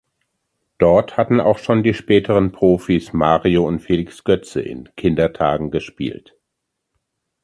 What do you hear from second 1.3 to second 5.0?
auch schon die späteren Profis Mario und Felix Götze in